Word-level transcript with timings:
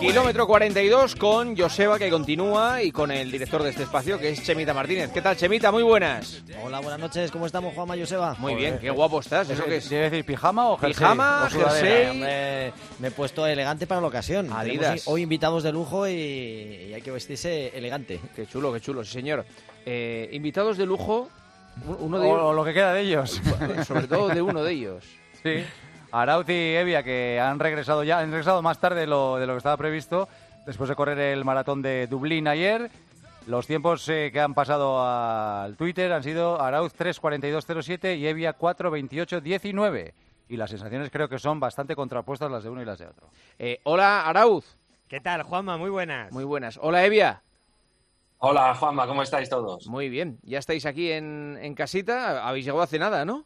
Kilómetro 0.00 0.46
42 0.46 1.14
con 1.16 1.54
Joseba 1.56 1.98
que 1.98 2.08
continúa 2.08 2.82
y 2.82 2.90
con 2.90 3.10
el 3.10 3.30
director 3.30 3.62
de 3.62 3.68
este 3.70 3.82
espacio 3.82 4.18
que 4.18 4.30
es 4.30 4.42
Chemita 4.42 4.72
Martínez. 4.72 5.10
¿Qué 5.12 5.20
tal 5.20 5.36
Chemita? 5.36 5.70
Muy 5.70 5.82
buenas. 5.82 6.42
Hola, 6.64 6.80
buenas 6.80 6.98
noches. 6.98 7.30
¿Cómo 7.30 7.44
estamos, 7.44 7.74
Juanma 7.74 7.96
Joseba? 7.98 8.34
Muy 8.38 8.54
bien, 8.54 8.78
qué 8.78 8.88
guapo 8.90 9.20
estás. 9.20 9.50
¿Eso 9.50 9.62
qué 9.64 9.76
es? 9.76 9.90
¿Debe 9.90 10.08
decir 10.08 10.24
pijama 10.24 10.70
o 10.70 10.78
jersey? 10.78 10.94
Pijama, 10.94 11.44
O 11.44 11.50
jersey. 11.50 12.18
Me 12.98 13.08
he 13.08 13.10
puesto 13.10 13.46
elegante 13.46 13.86
para 13.86 14.00
la 14.00 14.06
ocasión. 14.06 14.50
Adidas. 14.50 14.80
Tenemos 14.80 15.02
hoy 15.08 15.22
invitados 15.22 15.62
de 15.62 15.72
lujo 15.72 16.08
y, 16.08 16.12
y 16.12 16.94
hay 16.94 17.02
que 17.02 17.10
vestirse 17.10 17.76
elegante. 17.76 18.20
Qué 18.34 18.46
chulo, 18.46 18.72
qué 18.72 18.80
chulo, 18.80 19.04
sí 19.04 19.12
señor. 19.12 19.44
Eh, 19.84 20.30
invitados 20.32 20.78
de 20.78 20.86
lujo, 20.86 21.28
uno 21.98 22.18
de 22.18 22.26
O, 22.26 22.30
ellos, 22.30 22.42
o 22.44 22.52
lo 22.54 22.64
que 22.64 22.72
queda 22.72 22.94
de 22.94 23.02
ellos. 23.02 23.38
sobre 23.86 24.06
todo 24.06 24.28
de 24.28 24.40
uno 24.40 24.62
de 24.64 24.72
ellos. 24.72 25.04
sí. 25.42 25.62
Arauz 26.12 26.48
y 26.48 26.74
Evia, 26.74 27.02
que 27.02 27.38
han 27.40 27.58
regresado 27.58 28.02
ya, 28.02 28.18
han 28.18 28.30
regresado 28.30 28.62
más 28.62 28.78
tarde 28.78 29.00
de 29.02 29.06
lo, 29.06 29.36
de 29.36 29.46
lo 29.46 29.52
que 29.54 29.58
estaba 29.58 29.76
previsto, 29.76 30.28
después 30.66 30.88
de 30.88 30.96
correr 30.96 31.18
el 31.18 31.44
maratón 31.44 31.82
de 31.82 32.06
Dublín 32.08 32.48
ayer. 32.48 32.90
Los 33.46 33.66
tiempos 33.66 34.08
eh, 34.08 34.30
que 34.32 34.40
han 34.40 34.54
pasado 34.54 35.02
al 35.02 35.76
Twitter 35.76 36.12
han 36.12 36.22
sido 36.22 36.60
Arauz 36.60 36.94
3.42.07 36.96 38.18
y 38.18 38.26
Evia 38.26 38.56
4.28.19. 38.58 40.12
Y 40.48 40.56
las 40.56 40.70
sensaciones 40.70 41.10
creo 41.10 41.28
que 41.28 41.38
son 41.38 41.60
bastante 41.60 41.94
contrapuestas 41.94 42.50
las 42.50 42.64
de 42.64 42.70
uno 42.70 42.82
y 42.82 42.84
las 42.84 42.98
de 42.98 43.06
otro. 43.06 43.28
Eh, 43.58 43.80
hola 43.84 44.26
Arauz, 44.26 44.76
¿Qué 45.08 45.20
tal, 45.20 45.42
Juanma? 45.42 45.76
Muy 45.76 45.90
buenas. 45.90 46.32
muy 46.32 46.44
buenas. 46.44 46.78
Hola 46.82 47.04
Evia, 47.04 47.42
Hola 48.38 48.74
Juanma, 48.74 49.06
¿cómo 49.06 49.22
estáis 49.22 49.48
todos? 49.50 49.86
muy 49.86 50.08
bien. 50.08 50.38
Ya 50.42 50.58
estáis 50.58 50.86
aquí 50.86 51.10
en, 51.12 51.58
en 51.60 51.74
casita, 51.74 52.46
habéis 52.46 52.64
llegado 52.64 52.82
hace 52.82 52.98
nada, 52.98 53.24
¿no? 53.24 53.44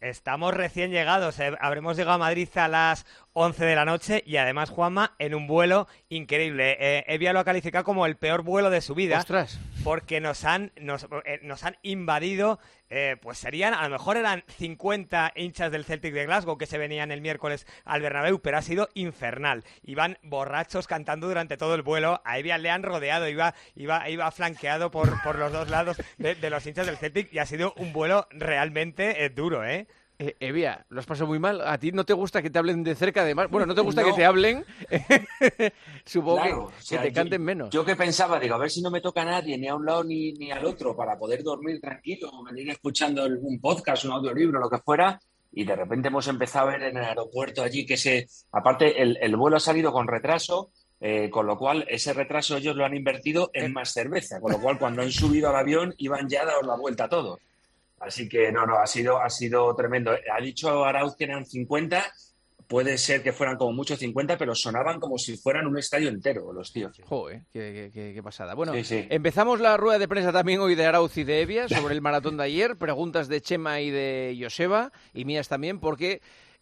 Estamos 0.00 0.54
recién 0.54 0.90
llegados. 0.90 1.38
eh, 1.40 1.56
Habremos 1.60 1.96
llegado 1.96 2.14
a 2.16 2.18
Madrid 2.18 2.48
a 2.56 2.68
las 2.68 3.06
11 3.32 3.64
de 3.64 3.76
la 3.76 3.84
noche 3.84 4.22
y 4.26 4.36
además, 4.36 4.70
Juanma, 4.70 5.14
en 5.18 5.34
un 5.34 5.46
vuelo 5.46 5.86
increíble. 6.08 6.76
Eh, 6.80 7.04
Evia 7.06 7.32
lo 7.32 7.38
ha 7.40 7.44
calificado 7.44 7.84
como 7.84 8.06
el 8.06 8.16
peor 8.16 8.42
vuelo 8.42 8.70
de 8.70 8.80
su 8.80 8.94
vida 8.94 9.18
Ostras. 9.18 9.60
porque 9.84 10.20
nos 10.20 10.44
han, 10.44 10.72
nos, 10.80 11.06
eh, 11.24 11.38
nos 11.42 11.62
han 11.64 11.76
invadido, 11.82 12.58
eh, 12.90 13.16
pues 13.20 13.38
serían, 13.38 13.74
a 13.74 13.82
lo 13.84 13.90
mejor 13.90 14.16
eran 14.16 14.42
50 14.58 15.32
hinchas 15.36 15.70
del 15.70 15.84
Celtic 15.84 16.12
de 16.14 16.26
Glasgow 16.26 16.58
que 16.58 16.66
se 16.66 16.78
venían 16.78 17.12
el 17.12 17.20
miércoles 17.20 17.66
al 17.84 18.02
Bernabéu, 18.02 18.40
pero 18.40 18.58
ha 18.58 18.62
sido 18.62 18.88
infernal. 18.94 19.64
Iban 19.82 20.18
borrachos 20.22 20.86
cantando 20.86 21.28
durante 21.28 21.56
todo 21.56 21.74
el 21.74 21.82
vuelo, 21.82 22.20
a 22.24 22.38
Evia 22.38 22.58
le 22.58 22.70
han 22.70 22.82
rodeado, 22.82 23.28
iba, 23.28 23.54
iba, 23.76 24.08
iba 24.08 24.30
flanqueado 24.30 24.90
por, 24.90 25.22
por 25.22 25.38
los 25.38 25.52
dos 25.52 25.68
lados 25.70 25.96
de, 26.16 26.34
de 26.34 26.50
los 26.50 26.66
hinchas 26.66 26.86
del 26.86 26.96
Celtic 26.96 27.32
y 27.32 27.38
ha 27.38 27.46
sido 27.46 27.72
un 27.76 27.92
vuelo 27.92 28.26
realmente 28.30 29.24
eh, 29.24 29.30
duro, 29.30 29.64
¿eh? 29.64 29.86
Eh, 30.20 30.36
Evia, 30.40 30.84
lo 30.88 30.98
has 30.98 31.06
pasado 31.06 31.28
muy 31.28 31.38
mal. 31.38 31.60
¿A 31.60 31.78
ti 31.78 31.92
no 31.92 32.04
te 32.04 32.12
gusta 32.12 32.42
que 32.42 32.50
te 32.50 32.58
hablen 32.58 32.82
de 32.82 32.96
cerca, 32.96 33.22
además? 33.22 33.48
Bueno, 33.50 33.66
no 33.66 33.74
te 33.74 33.82
gusta 33.82 34.02
No. 34.02 34.08
que 34.08 34.14
te 34.14 34.24
hablen. 34.24 34.64
Supongo 36.04 36.72
que- 36.78 36.96
te 36.96 37.08
yo- 37.08 37.12
canten 37.14 37.42
menos. 37.42 37.70
Yo 37.70 37.84
que 37.84 37.94
pensaba, 37.96 38.40
digo, 38.40 38.54
a 38.54 38.58
ver 38.58 38.70
si 38.70 38.82
no 38.82 38.90
me 38.90 39.00
toca 39.00 39.22
a 39.22 39.26
nadie, 39.26 39.56
ni 39.58 39.68
a 39.68 39.74
un 39.76 39.84
lado 39.86 40.02
ni, 40.04 40.32
ni 40.32 40.50
al 40.50 40.64
otro, 40.64 40.96
para 40.96 41.16
poder 41.16 41.42
dormir 41.42 41.80
tranquilo, 41.80 42.30
o 42.32 42.42
venir 42.44 42.68
escuchando 42.70 43.24
un 43.26 43.60
podcast, 43.60 44.04
un 44.06 44.12
audiolibro, 44.12 44.58
lo 44.58 44.68
que 44.70 44.78
fuera, 44.78 45.20
y 45.52 45.64
de 45.64 45.76
repente 45.76 46.08
hemos 46.08 46.26
empezado 46.28 46.68
a 46.68 46.72
ver 46.72 46.82
en 46.82 46.96
el 46.96 47.04
aeropuerto 47.04 47.62
allí 47.62 47.86
que 47.86 47.96
se... 47.96 48.28
Aparte, 48.52 49.00
el, 49.00 49.18
el 49.20 49.36
vuelo 49.36 49.56
ha 49.56 49.60
salido 49.60 49.92
con 49.92 50.08
retraso, 50.08 50.70
eh, 51.00 51.30
con 51.30 51.46
lo 51.46 51.56
cual 51.56 51.84
ese 51.88 52.12
retraso 52.12 52.56
ellos 52.56 52.74
lo 52.74 52.84
han 52.84 52.94
invertido 52.96 53.50
en 53.54 53.72
más 53.72 53.92
cerveza, 53.92 54.40
con 54.40 54.50
lo 54.52 54.60
cual 54.60 54.78
cuando 54.80 55.02
han 55.02 55.12
subido 55.12 55.48
al 55.50 55.56
avión 55.56 55.94
iban 55.98 56.28
ya 56.28 56.42
a 56.42 56.46
dar 56.46 56.66
la 56.66 56.74
vuelta 56.76 57.04
a 57.04 57.08
todos. 57.08 57.38
Así 58.00 58.28
que 58.28 58.52
no, 58.52 58.64
no, 58.66 58.76
ha 58.78 58.86
sido, 58.86 59.20
ha 59.20 59.28
sido 59.30 59.74
tremendo. 59.74 60.10
Ha 60.12 60.40
dicho 60.40 60.84
Arauz 60.84 61.16
que 61.16 61.24
eran 61.24 61.44
50, 61.44 62.04
puede 62.66 62.96
ser 62.98 63.22
que 63.22 63.32
fueran 63.32 63.56
como 63.56 63.72
mucho 63.72 63.96
50, 63.96 64.36
pero 64.38 64.54
sonaban 64.54 65.00
como 65.00 65.18
si 65.18 65.36
fueran 65.36 65.66
un 65.66 65.78
estadio 65.78 66.08
entero 66.08 66.52
los 66.52 66.72
tíos. 66.72 67.00
Joder, 67.04 67.42
qué, 67.52 67.72
qué- 67.72 67.90
qué- 67.92 68.14
qué 68.14 68.22
pasada. 68.22 68.54
Bueno, 68.54 68.72
Sí, 68.74 68.84
sí. 68.84 69.06
empezamos 69.10 69.58
la 69.60 69.76
rueda 69.76 69.98
de 69.98 70.06
prensa 70.08 70.32
también 70.32 70.60
hoy 70.60 70.74
de 70.74 70.86
Arauz 70.86 71.16
y 71.16 71.24
de 71.24 71.40
Evia 71.40 71.68
sobre 71.68 71.94
el 71.94 72.00
maratón 72.00 72.36
de 72.36 72.44
ayer. 72.44 72.76
Preguntas 72.76 73.28
de 73.28 73.40
Chema 73.40 73.80
y 73.80 73.90
de 73.90 74.38
Joseba 74.40 74.92
y 75.14 75.24
mías 75.24 75.48
también, 75.48 75.80
porque 75.80 76.20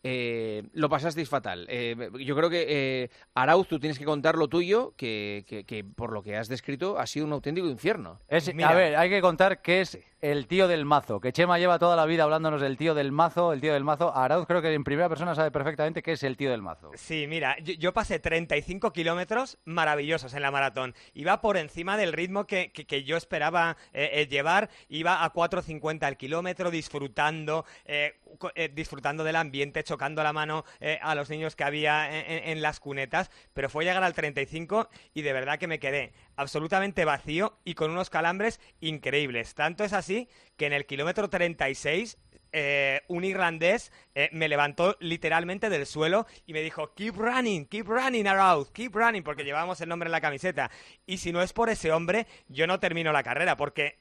eh, 0.08 0.62
lo 0.72 0.88
pasasteis 0.88 1.28
fatal. 1.28 1.66
Eh, 1.68 2.10
yo 2.20 2.36
creo 2.36 2.48
que 2.48 2.64
eh, 2.68 3.10
Arauz, 3.34 3.66
tú 3.66 3.80
tienes 3.80 3.98
que 3.98 4.04
contar 4.04 4.36
lo 4.36 4.46
tuyo, 4.48 4.94
que, 4.96 5.44
que- 5.48 5.64
que 5.64 5.82
por 5.82 6.12
lo 6.12 6.22
que 6.22 6.36
has 6.36 6.48
descrito 6.48 6.98
ha 6.98 7.06
sido 7.06 7.26
un 7.26 7.32
auténtico 7.32 7.66
infierno. 7.66 8.20
Es, 8.28 8.54
Mira. 8.54 8.68
a 8.70 8.74
ver, 8.74 8.96
hay 8.96 9.10
que 9.10 9.20
contar 9.20 9.60
que 9.62 9.80
es 9.80 9.98
el 10.22 10.46
tío 10.46 10.66
del 10.68 10.84
mazo, 10.84 11.20
que 11.20 11.32
Chema 11.32 11.58
lleva 11.58 11.78
toda 11.78 11.94
la 11.96 12.06
vida 12.06 12.24
hablándonos 12.24 12.60
del 12.60 12.76
tío 12.76 12.94
del 12.94 13.12
mazo, 13.12 13.52
el 13.52 13.60
tío 13.60 13.74
del 13.74 13.84
mazo. 13.84 14.14
Arauz 14.16 14.46
creo 14.46 14.62
que 14.62 14.72
en 14.72 14.82
primera 14.84 15.08
persona 15.08 15.34
sabe 15.34 15.50
perfectamente 15.50 16.02
qué 16.02 16.12
es 16.12 16.22
el 16.22 16.36
tío 16.36 16.50
del 16.50 16.62
mazo. 16.62 16.90
Sí, 16.94 17.26
mira, 17.28 17.56
yo, 17.62 17.74
yo 17.74 17.92
pasé 17.92 18.18
35 18.18 18.92
kilómetros 18.92 19.58
maravillosos 19.64 20.32
en 20.34 20.42
la 20.42 20.50
maratón. 20.50 20.94
Iba 21.14 21.40
por 21.40 21.56
encima 21.56 21.96
del 21.96 22.12
ritmo 22.12 22.46
que, 22.46 22.70
que- 22.72 22.86
que 22.86 23.02
yo 23.04 23.16
esperaba 23.16 23.76
eh, 23.92 24.10
eh, 24.14 24.26
llevar. 24.26 24.70
Iba 24.88 25.24
a 25.24 25.32
4.50 25.32 26.02
al 26.04 26.16
kilómetro, 26.16 26.70
disfrutando, 26.70 27.64
eh, 27.84 28.14
eh, 28.54 28.70
disfrutando 28.72 29.22
del 29.24 29.36
ambiente, 29.36 29.80
chocando 29.96 30.22
la 30.22 30.34
mano 30.34 30.66
eh, 30.80 30.98
a 31.00 31.14
los 31.14 31.30
niños 31.30 31.56
que 31.56 31.64
había 31.64 32.06
en, 32.10 32.60
las 32.60 32.80
cunetas. 32.80 33.30
Pero 33.54 33.70
fue 33.70 33.84
llegar 33.84 34.04
al 34.04 34.12
35 34.12 34.90
y 35.14 35.22
de 35.22 35.32
verdad 35.32 35.58
que 35.58 35.66
me 35.66 35.78
quedé 35.78 36.12
absolutamente 36.36 37.06
vacío 37.06 37.58
y 37.64 37.72
con 37.74 37.90
unos 37.90 38.10
calambres 38.10 38.60
increíbles. 38.80 39.54
Tanto 39.54 39.84
es 39.84 39.94
así 39.94 40.28
que 40.58 40.66
en 40.66 40.74
el 40.74 40.84
kilómetro 40.84 41.30
36 41.30 42.18
eh, 42.52 43.02
un 43.08 43.24
irlandés 43.24 43.90
eh, 44.14 44.28
me 44.32 44.48
levantó 44.48 44.96
literalmente 45.00 45.70
del 45.70 45.86
suelo 45.86 46.26
y 46.46 46.52
me 46.52 46.60
dijo, 46.60 46.92
keep 46.94 47.16
running, 47.16 47.64
keep 47.64 47.88
running, 47.88 48.28
Arauz, 48.28 48.70
keep 48.72 48.94
running, 48.94 49.22
porque 49.22 49.44
llevábamos 49.44 49.80
el 49.80 49.88
nombre 49.88 50.08
en 50.08 50.12
la 50.12 50.20
camiseta. 50.20 50.70
Y 51.06 51.18
si 51.18 51.32
no 51.32 51.40
es 51.40 51.54
por 51.54 51.70
ese 51.70 51.90
hombre, 51.90 52.26
yo 52.48 52.66
no 52.66 52.80
termino 52.80 53.12
la 53.12 53.22
carrera, 53.22 53.56
porque 53.56 53.98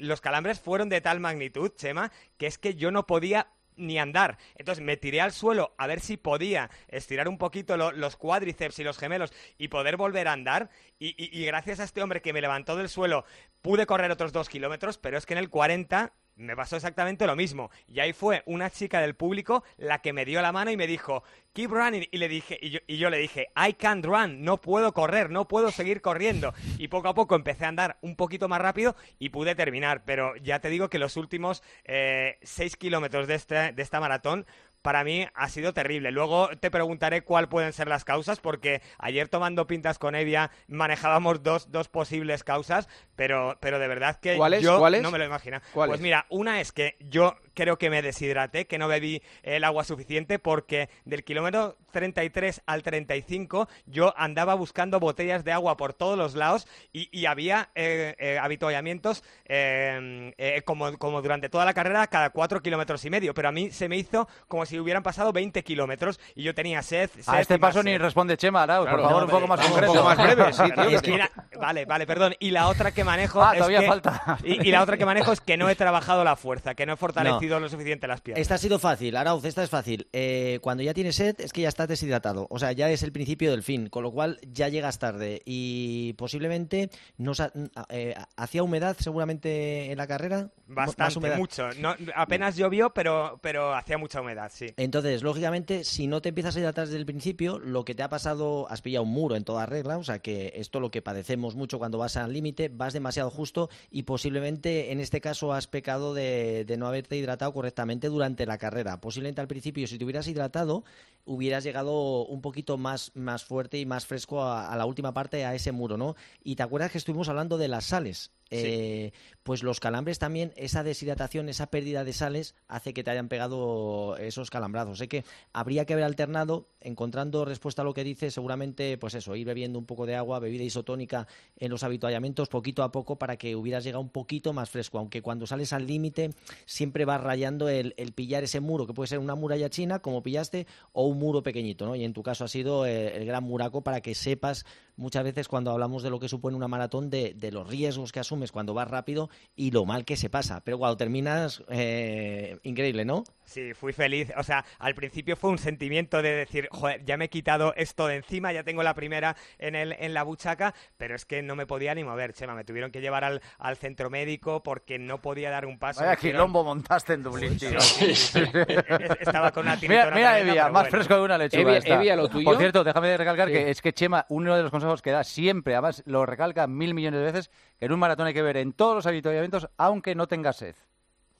los 0.00 0.20
calambres 0.20 0.60
fueron 0.60 0.88
de 0.88 1.00
tal 1.00 1.18
magnitud, 1.18 1.72
Chema, 1.76 2.12
que 2.38 2.46
es 2.46 2.58
que 2.58 2.74
yo 2.74 2.90
no 2.90 3.06
podía 3.06 3.48
ni 3.76 3.98
andar. 3.98 4.38
Entonces 4.56 4.84
me 4.84 4.96
tiré 4.96 5.20
al 5.20 5.32
suelo 5.32 5.74
a 5.78 5.86
ver 5.86 6.00
si 6.00 6.16
podía 6.16 6.70
estirar 6.88 7.28
un 7.28 7.38
poquito 7.38 7.76
lo- 7.76 7.92
los 7.92 8.16
cuádriceps 8.16 8.78
y 8.78 8.84
los 8.84 8.98
gemelos 8.98 9.32
y 9.58 9.68
poder 9.68 9.96
volver 9.96 10.28
a 10.28 10.32
andar. 10.32 10.70
Y- 10.98 11.14
y 11.16 11.44
gracias 11.44 11.80
a 11.80 11.84
este 11.84 12.02
hombre 12.02 12.22
que 12.22 12.32
me 12.32 12.40
levantó 12.40 12.76
del 12.76 12.88
suelo 12.88 13.24
pude 13.62 13.86
correr 13.86 14.10
otros 14.10 14.32
dos 14.32 14.48
kilómetros, 14.48 14.98
pero 14.98 15.16
es 15.18 15.26
que 15.26 15.34
en 15.34 15.38
el 15.38 15.50
40 15.50 16.12
me 16.36 16.56
pasó 16.56 16.76
exactamente 16.76 17.26
lo 17.26 17.36
mismo. 17.36 17.70
Y 17.86 18.00
ahí 18.00 18.12
fue 18.12 18.42
una 18.46 18.70
chica 18.70 19.00
del 19.00 19.14
público 19.14 19.64
la 19.76 20.00
que 20.00 20.12
me 20.12 20.24
dio 20.24 20.42
la 20.42 20.52
mano 20.52 20.70
y 20.70 20.76
me 20.76 20.86
dijo, 20.86 21.22
keep 21.52 21.70
running. 21.70 22.06
Y 22.10 22.18
le 22.18 22.28
dije, 22.28 22.58
y 22.60 22.70
yo, 22.70 22.80
y 22.86 22.96
yo 22.98 23.10
le 23.10 23.18
dije, 23.18 23.48
I 23.56 23.74
can't 23.74 24.04
run, 24.04 24.42
no 24.42 24.60
puedo 24.60 24.92
correr, 24.92 25.30
no 25.30 25.48
puedo 25.48 25.70
seguir 25.70 26.00
corriendo. 26.00 26.54
Y 26.78 26.88
poco 26.88 27.08
a 27.08 27.14
poco 27.14 27.34
empecé 27.36 27.64
a 27.64 27.68
andar 27.68 27.98
un 28.00 28.16
poquito 28.16 28.48
más 28.48 28.60
rápido 28.60 28.96
y 29.18 29.30
pude 29.30 29.54
terminar. 29.54 30.04
Pero 30.04 30.36
ya 30.36 30.60
te 30.60 30.68
digo 30.68 30.88
que 30.88 30.98
los 30.98 31.16
últimos 31.16 31.62
eh, 31.84 32.38
seis 32.42 32.76
kilómetros 32.76 33.26
de, 33.26 33.34
este, 33.34 33.72
de 33.72 33.82
esta 33.82 34.00
maratón 34.00 34.46
para 34.84 35.02
mí 35.02 35.26
ha 35.34 35.48
sido 35.48 35.72
terrible. 35.72 36.10
Luego 36.10 36.50
te 36.60 36.70
preguntaré 36.70 37.22
cuál 37.22 37.48
pueden 37.48 37.72
ser 37.72 37.88
las 37.88 38.04
causas, 38.04 38.38
porque 38.38 38.82
ayer 38.98 39.28
tomando 39.28 39.66
pintas 39.66 39.98
con 39.98 40.14
Evia 40.14 40.50
manejábamos 40.68 41.42
dos, 41.42 41.72
dos 41.72 41.88
posibles 41.88 42.44
causas, 42.44 42.86
pero, 43.16 43.56
pero 43.60 43.78
de 43.78 43.88
verdad 43.88 44.20
que 44.20 44.36
¿Cuáles? 44.36 44.62
yo 44.62 44.78
¿Cuáles? 44.78 45.00
no 45.00 45.10
me 45.10 45.16
lo 45.16 45.24
imagino. 45.24 45.62
¿Cuáles? 45.72 45.92
Pues 45.92 46.00
mira, 46.02 46.26
una 46.28 46.60
es 46.60 46.70
que 46.70 46.98
yo 47.00 47.34
creo 47.54 47.78
que 47.78 47.90
me 47.90 48.02
deshidraté, 48.02 48.66
que 48.66 48.78
no 48.78 48.88
bebí 48.88 49.22
el 49.42 49.64
agua 49.64 49.84
suficiente, 49.84 50.38
porque 50.38 50.88
del 51.04 51.24
kilómetro 51.24 51.76
33 51.92 52.62
al 52.66 52.82
35 52.82 53.68
yo 53.86 54.12
andaba 54.16 54.54
buscando 54.54 54.98
botellas 55.00 55.44
de 55.44 55.52
agua 55.52 55.76
por 55.76 55.94
todos 55.94 56.18
los 56.18 56.34
lados 56.34 56.66
y, 56.92 57.08
y 57.16 57.26
había 57.26 57.70
eh, 57.74 58.14
eh, 58.18 58.38
habituallamientos 58.38 59.22
eh, 59.46 60.32
eh, 60.38 60.62
como, 60.64 60.98
como 60.98 61.22
durante 61.22 61.48
toda 61.48 61.64
la 61.64 61.74
carrera 61.74 62.06
cada 62.08 62.30
cuatro 62.30 62.60
kilómetros 62.60 63.04
y 63.04 63.10
medio, 63.10 63.34
pero 63.34 63.48
a 63.48 63.52
mí 63.52 63.70
se 63.70 63.88
me 63.88 63.96
hizo 63.96 64.28
como 64.48 64.66
si 64.66 64.78
hubieran 64.78 65.02
pasado 65.02 65.32
20 65.32 65.62
kilómetros 65.62 66.20
y 66.34 66.42
yo 66.42 66.54
tenía 66.54 66.82
sed. 66.82 67.10
A 67.26 67.40
este 67.40 67.58
paso 67.58 67.82
ni 67.82 67.92
sed. 67.92 68.00
responde 68.00 68.36
Chema, 68.36 68.62
Arauz. 68.64 68.86
Claro, 68.86 68.98
por 69.02 69.08
favor, 69.10 69.20
no, 69.22 69.26
un 69.26 69.30
poco 69.40 69.46
más 69.48 69.60
concreto. 69.66 69.92
un 69.92 69.98
poco 69.98 70.08
más 70.08 70.18
breve, 70.18 70.52
sí, 70.52 70.62
tío, 70.74 70.90
Y 70.90 70.94
es 70.94 71.02
que- 71.02 71.10
que 71.12 71.18
la- 71.18 71.30
vale, 71.60 71.84
vale, 71.84 72.06
perdón. 72.06 72.34
Y 72.38 72.50
la 72.50 72.68
otra 72.68 72.92
que 72.92 73.04
manejo 73.04 73.42
Ah, 73.42 73.52
es 73.52 73.58
todavía 73.58 73.80
que- 73.80 73.86
falta. 73.86 74.38
Y, 74.44 74.68
y 74.68 74.70
la 74.70 74.82
otra 74.82 74.96
que 74.96 75.04
manejo 75.06 75.32
es 75.32 75.40
que 75.40 75.56
no 75.56 75.68
he 75.68 75.74
trabajado 75.76 76.24
la 76.24 76.36
fuerza, 76.36 76.74
que 76.74 76.86
no 76.86 76.94
he 76.94 76.96
fortalecido 76.96 77.60
lo 77.60 77.68
suficiente 77.68 78.06
las 78.06 78.20
piernas. 78.20 78.40
Esta 78.42 78.54
ha 78.54 78.58
sido 78.58 78.78
fácil, 78.78 79.16
Arauz, 79.16 79.44
esta 79.44 79.62
es 79.62 79.70
fácil. 79.70 80.08
Eh, 80.12 80.58
cuando 80.62 80.82
ya 80.82 80.94
tienes 80.94 81.16
sed 81.16 81.36
es 81.40 81.52
que 81.52 81.62
ya 81.62 81.68
estás 81.68 81.88
deshidratado. 81.88 82.46
O 82.50 82.58
sea, 82.58 82.72
ya 82.72 82.88
es 82.90 83.02
el 83.02 83.12
principio 83.12 83.50
del 83.50 83.62
fin, 83.62 83.88
con 83.88 84.02
lo 84.02 84.10
cual 84.12 84.38
ya 84.50 84.68
llegas 84.68 84.98
tarde. 84.98 85.42
Y 85.44 86.12
posiblemente 86.14 86.90
nos 87.18 87.40
ha- 87.40 87.52
eh, 87.90 88.14
hacía 88.36 88.62
humedad 88.62 88.96
seguramente 88.98 89.90
en 89.92 89.98
la 89.98 90.06
carrera. 90.06 90.48
Bastante, 90.66 91.18
humedad. 91.18 91.36
mucho. 91.36 91.68
No, 91.78 91.94
apenas 92.14 92.56
llovió, 92.56 92.90
pero, 92.90 93.38
pero 93.42 93.74
hacía 93.74 93.98
mucha 93.98 94.20
humedad, 94.20 94.50
sí. 94.54 94.66
Entonces, 94.76 95.22
lógicamente, 95.22 95.84
si 95.84 96.06
no 96.06 96.22
te 96.22 96.30
empiezas 96.30 96.56
a 96.56 96.60
hidratar 96.60 96.86
desde 96.86 96.98
el 96.98 97.04
principio, 97.06 97.58
lo 97.58 97.84
que 97.84 97.94
te 97.94 98.02
ha 98.02 98.08
pasado, 98.08 98.66
has 98.70 98.80
pillado 98.80 99.02
un 99.04 99.10
muro 99.10 99.36
en 99.36 99.44
toda 99.44 99.66
regla, 99.66 99.98
o 99.98 100.04
sea 100.04 100.20
que 100.20 100.52
esto 100.56 100.80
lo 100.80 100.90
que 100.90 101.02
padecemos 101.02 101.43
mucho 101.54 101.78
cuando 101.78 101.98
vas 101.98 102.16
al 102.16 102.32
límite, 102.32 102.70
vas 102.70 102.94
demasiado 102.94 103.30
justo 103.30 103.68
y 103.90 104.04
posiblemente 104.04 104.90
en 104.90 105.00
este 105.00 105.20
caso 105.20 105.52
has 105.52 105.66
pecado 105.66 106.14
de, 106.14 106.64
no 106.78 106.86
haberte 106.86 107.16
hidratado 107.16 107.52
correctamente 107.52 108.08
durante 108.08 108.46
la 108.46 108.56
carrera. 108.56 109.00
Posiblemente 109.00 109.42
al 109.42 109.48
principio, 109.48 109.86
si 109.86 109.98
te 109.98 110.04
hubieras 110.04 110.26
hidratado, 110.26 110.84
hubieras 111.24 111.64
llegado 111.64 112.26
un 112.26 112.40
poquito 112.40 112.76
más, 112.76 113.12
más 113.14 113.44
fuerte 113.44 113.78
y 113.78 113.86
más 113.86 114.06
fresco 114.06 114.42
a, 114.42 114.72
a 114.72 114.76
la 114.76 114.86
última 114.86 115.12
parte, 115.12 115.44
a 115.44 115.54
ese 115.54 115.72
muro, 115.72 115.96
¿no? 115.96 116.16
Y 116.42 116.56
te 116.56 116.62
acuerdas 116.62 116.90
que 116.90 116.98
estuvimos 116.98 117.28
hablando 117.28 117.58
de 117.58 117.68
las 117.68 117.86
sales. 117.86 118.32
Eh, 118.50 119.12
pues 119.42 119.62
los 119.62 119.80
calambres 119.80 120.18
también, 120.18 120.52
esa 120.56 120.82
deshidratación, 120.82 121.48
esa 121.48 121.66
pérdida 121.66 122.04
de 122.04 122.12
sales, 122.12 122.54
hace 122.68 122.94
que 122.94 123.02
te 123.04 123.10
hayan 123.10 123.28
pegado 123.28 124.16
esos 124.16 124.50
calambrazos. 124.50 124.98
Sé 124.98 125.08
que 125.08 125.24
habría 125.52 125.84
que 125.84 125.92
haber 125.92 126.04
alternado, 126.04 126.68
encontrando 126.80 127.44
respuesta 127.44 127.82
a 127.82 127.84
lo 127.84 127.94
que 127.94 128.04
dice, 128.04 128.30
seguramente, 128.30 128.96
pues 128.96 129.14
eso, 129.14 129.36
ir 129.36 129.46
bebiendo 129.46 129.78
un 129.78 129.86
poco 129.86 130.06
de 130.06 130.16
agua, 130.16 130.38
bebida 130.38 130.64
isotónica 130.64 131.26
en 131.58 131.70
los 131.70 131.82
habituallamientos 131.82 132.48
poquito 132.48 132.82
a 132.82 132.92
poco 132.92 133.18
para 133.18 133.36
que 133.36 133.56
hubieras 133.56 133.84
llegado 133.84 134.02
un 134.02 134.10
poquito 134.10 134.52
más 134.52 134.70
fresco. 134.70 134.98
Aunque 134.98 135.20
cuando 135.20 135.46
sales 135.46 135.72
al 135.72 135.86
límite, 135.86 136.30
siempre 136.64 137.04
vas 137.04 137.20
rayando 137.20 137.68
el, 137.68 137.94
pillar 138.14 138.44
ese 138.44 138.60
muro, 138.60 138.86
que 138.86 138.94
puede 138.94 139.08
ser 139.08 139.18
una 139.18 139.34
muralla 139.34 139.68
china, 139.68 139.98
como 139.98 140.22
pillaste, 140.22 140.66
o 140.92 141.06
un 141.06 141.13
muro 141.14 141.42
pequeñito, 141.42 141.86
¿no? 141.86 141.94
Y 141.94 142.04
en 142.04 142.12
tu 142.12 142.22
caso 142.22 142.44
ha 142.44 142.48
sido 142.48 142.86
eh, 142.86 143.16
el, 143.16 143.24
gran 143.24 143.44
muraco 143.44 143.82
para 143.82 144.00
que 144.00 144.14
sepas 144.14 144.64
muchas 144.96 145.24
veces 145.24 145.48
cuando 145.48 145.70
hablamos 145.70 146.02
de 146.02 146.10
lo 146.10 146.20
que 146.20 146.28
supone 146.28 146.56
una 146.56 146.68
maratón, 146.68 147.10
de, 147.10 147.34
de 147.34 147.50
los 147.52 147.68
riesgos 147.68 148.12
que 148.12 148.20
asumes 148.20 148.52
cuando 148.52 148.74
vas 148.74 148.88
rápido 148.88 149.30
y 149.56 149.70
lo 149.70 149.84
mal 149.84 150.04
que 150.04 150.16
se 150.16 150.30
pasa. 150.30 150.62
Pero 150.64 150.78
cuando 150.78 150.96
terminas, 150.96 151.62
eh, 151.68 152.58
increíble, 152.62 153.04
¿no? 153.04 153.24
Sí, 153.44 153.74
fui 153.74 153.92
feliz. 153.92 154.32
O 154.36 154.42
sea, 154.42 154.64
al 154.78 154.94
principio 154.94 155.36
fue 155.36 155.50
un 155.50 155.58
sentimiento 155.58 156.22
de 156.22 156.34
decir, 156.34 156.68
joder, 156.70 157.04
ya 157.04 157.16
me 157.16 157.26
he 157.26 157.30
quitado 157.30 157.74
esto 157.76 158.06
de 158.06 158.16
encima, 158.16 158.52
ya 158.52 158.64
tengo 158.64 158.82
la 158.82 158.94
primera 158.94 159.36
en, 159.58 159.74
el, 159.74 159.94
en 159.98 160.14
la 160.14 160.22
buchaca, 160.22 160.74
pero 160.96 161.14
es 161.14 161.24
que 161.24 161.42
no 161.42 161.54
me 161.56 161.66
podía 161.66 161.94
ni 161.94 162.04
mover, 162.04 162.32
Chema. 162.32 162.54
Me 162.54 162.64
tuvieron 162.64 162.90
que 162.90 163.00
llevar 163.00 163.24
al, 163.24 163.42
al 163.58 163.76
centro 163.76 164.10
médico 164.10 164.62
porque 164.62 164.98
no 164.98 165.20
podía 165.20 165.50
dar 165.50 165.66
un 165.66 165.78
paso. 165.78 166.00
Vaya 166.00 166.16
quilombo 166.16 166.64
montaste 166.64 167.12
en 167.12 167.22
Dublín, 167.22 167.58
tío. 167.58 167.78
Estaba 169.20 169.52
con 169.52 169.66
una 169.66 169.76
Mira, 169.76 170.10
mira 170.10 170.40
Evia, 170.40 170.68
más 170.68 170.88
una 171.10 171.38
lechuga. 171.38 171.78
Evia, 171.78 172.16
lo 172.16 172.28
tuyo. 172.28 172.44
Por 172.44 172.58
cierto, 172.58 172.84
déjame 172.84 173.16
recalcar 173.16 173.48
que 173.48 173.70
es 173.70 173.80
que 173.80 173.92
Chema, 173.92 174.26
uno 174.28 174.56
de 174.56 174.62
los 174.62 174.70
consejos 174.70 175.02
que 175.02 175.10
da 175.10 175.24
siempre, 175.24 175.74
además 175.74 176.02
lo 176.06 176.26
recalca 176.26 176.66
mil 176.66 176.94
millones 176.94 177.20
de 177.20 177.26
veces, 177.26 177.50
que 177.78 177.86
en 177.86 177.92
un 177.92 177.98
maratón 177.98 178.26
hay 178.26 178.34
que 178.34 178.42
ver 178.42 178.56
en 178.56 178.72
todos 178.72 178.94
los 178.94 179.06
habituamientos, 179.06 179.68
aunque 179.76 180.14
no 180.14 180.26
tenga 180.26 180.52
sed. 180.52 180.74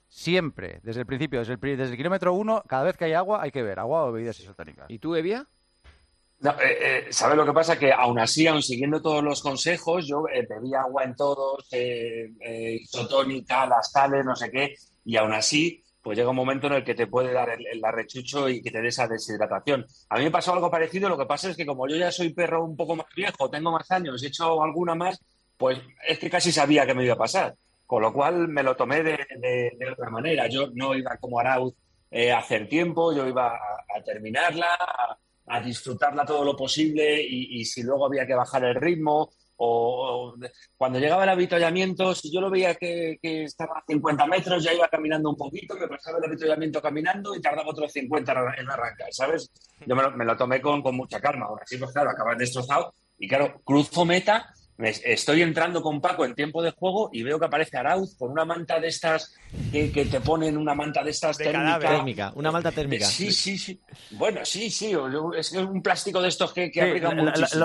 Siempre, 0.09 0.81
desde 0.83 1.01
el 1.01 1.07
principio, 1.07 1.41
desde 1.41 1.55
el, 1.55 1.61
desde 1.61 1.91
el 1.93 1.97
kilómetro 1.97 2.35
uno, 2.35 2.63
cada 2.69 2.85
vez 2.85 2.97
que 2.97 3.07
hay 3.07 3.15
agua, 3.15 3.43
hay 3.43 3.51
que 3.51 3.63
ver 3.63 3.81
agua 3.81 4.05
o 4.05 4.13
bebidas 4.13 4.39
isotónicas. 4.39 4.87
¿Y 4.89 4.99
tú, 4.99 5.17
Evia? 5.17 5.47
No, 6.41 6.51
eh, 6.61 7.07
eh, 7.07 7.07
¿Sabes 7.11 7.37
lo 7.37 7.47
que 7.47 7.53
pasa? 7.53 7.79
Que 7.79 7.93
aún 7.93 8.19
así, 8.19 8.47
aún 8.47 8.63
siguiendo 8.63 9.01
todos 9.01 9.25
los 9.25 9.43
consejos, 9.43 10.07
yo 10.07 10.25
eh, 10.33 10.47
bebía 10.49 10.83
agua 10.83 11.05
en 11.05 11.17
todos, 11.17 11.67
isotónica, 11.73 13.67
las 13.67 13.91
sales, 13.91 14.25
no 14.25 14.37
sé 14.37 14.51
qué, 14.51 14.75
y 15.05 15.17
aún 15.17 15.33
así, 15.33 15.83
pues 16.05 16.19
llega 16.19 16.29
un 16.29 16.37
momento 16.37 16.67
en 16.67 16.75
el 16.75 16.85
que 16.85 16.95
te 16.95 17.07
puede 17.07 17.33
dar 17.33 17.49
el, 17.49 17.67
el 17.67 17.83
arrechucho 17.83 18.47
y 18.51 18.61
que 18.61 18.71
te 18.71 18.83
dé 18.83 18.89
esa 18.89 19.09
deshidratación. 19.09 19.87
A 20.11 20.19
mí 20.19 20.25
me 20.25 20.31
pasó 20.31 20.53
algo 20.53 20.71
parecido, 20.71 21.09
lo 21.09 21.17
que 21.17 21.25
pasa 21.25 21.49
es 21.49 21.57
que 21.57 21.65
como 21.65 21.89
yo 21.89 21.97
ya 21.97 22.13
soy 22.13 22.29
perro 22.29 22.63
un 22.63 22.77
poco 22.77 22.95
más 22.95 23.07
viejo, 23.17 23.49
tengo 23.49 23.73
más 23.73 23.91
años, 23.91 24.23
he 24.23 24.27
hecho 24.27 24.63
alguna 24.63 24.95
más, 24.95 25.19
pues 25.57 25.81
es 26.07 26.19
que 26.19 26.29
casi 26.29 26.53
sabía 26.53 26.85
que 26.85 26.93
me 26.93 27.05
iba 27.05 27.15
a 27.15 27.19
pasar. 27.19 27.55
Con 27.87 28.03
lo 28.03 28.13
cual 28.13 28.49
me 28.49 28.63
lo 28.63 28.77
tomé 28.77 29.03
de, 29.03 29.91
otra 29.93 30.11
manera. 30.11 30.47
Yo 30.47 30.69
no 30.75 30.95
iba 30.95 31.17
como 31.17 31.39
Arauz 31.39 31.75
eh, 32.11 32.33
a 32.33 32.39
hacer 32.39 32.69
tiempo, 32.69 33.15
yo 33.15 33.27
iba 33.27 33.55
a, 33.55 34.03
terminarla, 34.05 34.77
a, 35.47 35.61
disfrutarla 35.61 36.27
todo 36.27 36.45
lo 36.45 36.57
posible 36.57 37.23
y, 37.23 37.65
si 37.65 37.83
luego 37.83 38.07
había 38.07 38.27
que 38.27 38.35
bajar 38.35 38.65
el 38.65 38.75
ritmo 38.75 39.31
o, 39.57 40.35
cuando 40.77 40.99
llegaba 40.99 41.25
el 41.25 41.31
avituallamiento, 41.31 42.15
si 42.15 42.33
yo 42.33 42.41
lo 42.41 42.51
veía 42.51 42.75
que, 42.75 43.19
estaba 43.23 43.79
a 43.79 43.85
50 43.87 44.27
metros, 44.27 44.63
ya 44.63 44.73
iba 44.73 44.89
caminando 44.89 45.31
un 45.31 45.37
poquito, 45.37 45.77
me 45.77 45.89
pasaba 45.89 46.19
el 46.19 46.25
avituallamiento 46.25 46.83
caminando 46.83 47.35
y 47.35 47.41
tardaba 47.41 47.71
otros 47.71 47.93
50 47.93 48.33
en 48.59 48.71
arrancar, 48.71 49.13
¿sabes? 49.13 49.51
Yo 49.87 49.95
me 49.97 50.25
lo, 50.25 50.37
tomé 50.37 50.61
con, 50.61 50.83
con, 50.83 50.97
mucha 50.97 51.21
calma. 51.21 51.47
Ahora 51.47 51.65
sí, 51.67 51.77
pues 51.77 51.93
claro, 51.93 52.11
acabas 52.11 52.39
destrozado 52.39 52.95
y 53.19 53.29
claro, 53.29 53.61
cruzo 53.65 54.05
meta 54.05 54.53
Estoy 54.77 55.43
entrando 55.43 55.83
con 55.83 56.01
Paco 56.01 56.25
en 56.25 56.35
tiempo 56.35 56.61
de 56.61 56.73
juego 56.73 57.09
y 57.13 57.23
veo 57.23 57.39
que 57.39 57.47
aparece 57.47 57.79
Arauz 57.79 58.17
con 58.19 58.33
una 58.33 58.45
manta 58.45 58.81
de 58.81 58.89
estas 58.89 59.33
que, 59.71 60.09
te 60.11 60.21
ponen 60.21 60.57
una 60.57 60.75
manta 60.75 61.05
de 61.05 61.11
estas 61.11 61.39
térmica. 61.39 62.33
Una 62.35 62.51
manta 62.51 62.73
térmica. 62.73 63.07
Sí, 63.07 63.31
sí, 63.31 63.57
sí. 63.57 63.81
Bueno, 64.11 64.45
sí, 64.45 64.71
sí. 64.71 64.93
Es 65.37 65.53
un 65.53 65.81
plástico 65.81 66.21
de 66.21 66.29
estos 66.29 66.53
que, 66.53 66.73
que 66.73 67.01